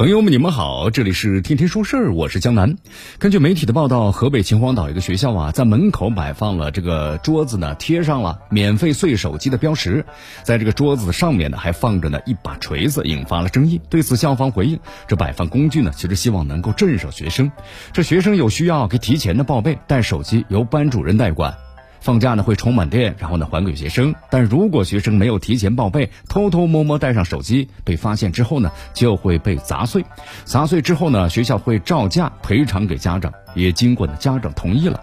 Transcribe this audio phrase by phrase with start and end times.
[0.00, 2.74] 朋友们，你们好，这里是天天说事儿，我是江南。
[3.18, 10.06] 根据媒体的报道，河北秦皇岛一个学校啊，在门口摆放了这个桌子呢，贴上了免费碎手机的标识，
[10.42, 13.78] 在这个桌子上面呢，还放着呢一把锤子，引发了争议。
[13.90, 17.52] 对此，校方回应，这摆放工具呢，其实希望能够震慑学生，
[17.92, 21.54] 这学生有需要可以提前的报备，带手机由班主任代管。
[22.00, 24.14] 放假呢会充满电，然后呢还给学生。
[24.30, 30.04] 但如果学生没有提前报备，偷偷摸摸带上手机，被发现之后呢，就会被砸碎。
[30.44, 35.00] 砸碎之后呢，学校会照价赔偿给家长，也经过呢家长同意了。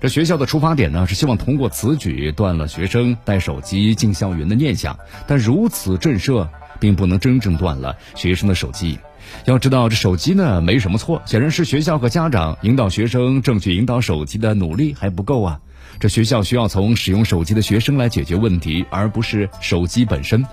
[0.00, 4.98] 这学校的出发点呢是希望通过此举断了学生带手机进校园的念想。
[5.26, 6.46] 但如此震慑，
[6.78, 8.98] 并不能真正断了学生的手机。
[9.46, 15.60] 要知道，这手机呢没什么错，显然是学校和家长引导学生正确引导手机的努力还不够啊。
[15.98, 20.44] 这学校需要从使用手机的学生来解决问题，而不是手机本身。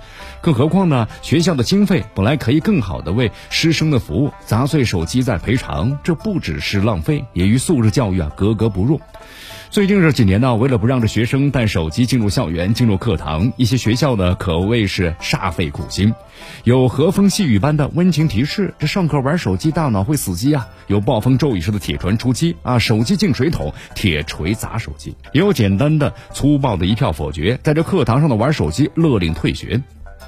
[0.41, 8.99] 更何况呢，学校的经费本来可以更好的为师生的服务，砸碎手机再赔偿，这不只是浪费，也与素质教育啊格格不入。
[9.73, 16.13] 最近这几年呢，为了不让这学生带手机进入校园、进入课堂，一些学校呢可谓是煞费苦心。
[16.63, 29.81] 有和风细雨般的温情提示，这上课玩手机大脑会死机啊；有暴风骤雨式的铁船出击啊，手机进水桶，铁锤砸手机；也有简单的粗暴的一票否决，在这课堂上的玩手机勒令退学。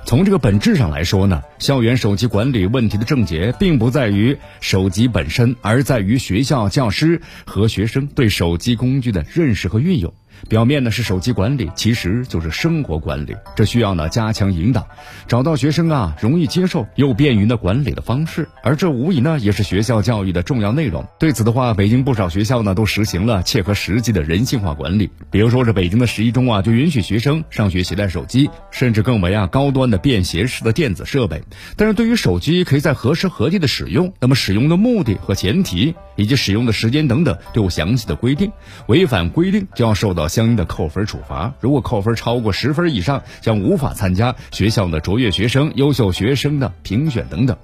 [0.06, 10.14] 从这个本质上来说呢，校园手机管理问题的症结并不在于手机本身，而在于学校教师和学生对手机工具的认识和运用。
[10.50, 13.36] 表面呢是手机管理，其实就是生活管理。
[13.55, 14.88] 这需要呢加强引导，
[15.27, 18.47] 找到学生啊容易接受又便于呢管理的方式。
[18.64, 21.05] 而这无疑呢也是学校教育的重要内容。
[21.19, 25.10] 对此的话，北京不少学校呢都实行了切合实际的人性化管理。
[25.32, 31.42] 比如说这北京的十一中啊，就允许学生上学携带手机，甚至更为啊高端的便携式的电子设备。
[31.76, 38.52] 但是对于手机可以在何时何地的使用，那么使用的目的和前提以及使用的时间等等都有详细的规定。
[38.87, 40.26] 违反规定就要受到。
[40.36, 47.55] 相应的扣分处罚，如果扣分超过十分以上，将无法参加学校的卓越学生、优秀学生的评选等等。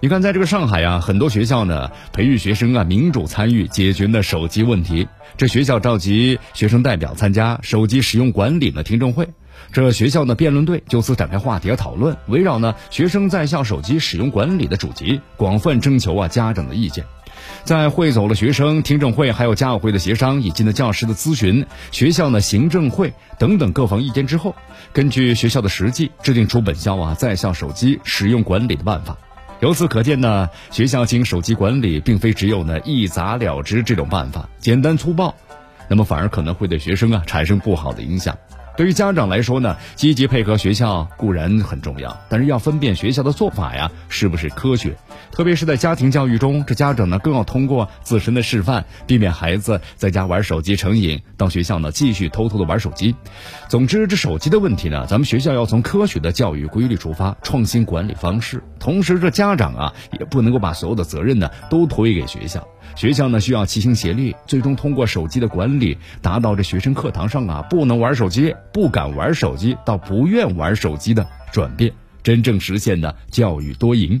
[0.00, 5.06] 你看，在这个上海啊，很多学校呢培育学生啊民主参与，解决呢手机问题。
[5.36, 9.28] 这学校召集学生代表参加手机使用管理的听证会，
[9.70, 17.04] 这学校的辩论队就此展开话题和讨论，围绕呢学生在校手机使用管理的主题，广泛征求啊家长的意见。
[17.64, 24.54] 在汇走了学生听证会、还有家委会的协商，以及呢教师的咨询、学校呢行政会等等各方意见之后，
[24.92, 29.16] 根据学校的实际，制定出本校啊在校手机使用管理的办法。
[29.60, 35.34] 由此可见呢，学校经手机管理，并非只有呢一砸了之这种办法，简单粗暴，
[35.88, 38.38] 那么反而可能会对学生啊产生不好的影响。
[38.76, 44.96] 对于家长来说呢，积极配合学校固然很重要，但是要分辨学校的做法呀是不是科学。
[45.30, 53.14] 特别是在家庭教育中，这家长呢更要通过自身的示范，避免孩子在家玩手机成瘾，到学校呢继续偷偷的玩手机。
[53.68, 58.62] 总之，这手机的问题呢，咱们学校要从科学的教育规律出发，创新管理方式。
[58.78, 62.66] 同时，这家长啊也不能够把所有的责任呢都推给学校。
[62.96, 71.92] 学校呢需要齐心协力，最终通过手机的管理，达到这学生课堂上啊不能玩手机、不敢玩手机到不愿玩手机的转变，
[72.22, 74.20] 真正实现的教育多赢。